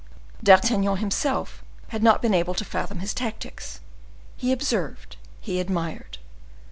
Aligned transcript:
D'Artagnan 0.41 0.97
himself 0.97 1.63
had 1.89 2.01
not 2.01 2.23
been 2.23 2.33
able 2.33 2.55
to 2.55 2.65
fathom 2.65 3.01
his 3.01 3.13
tactics; 3.13 3.81
he 4.35 4.51
observed—he 4.51 5.59
admired. 5.59 6.17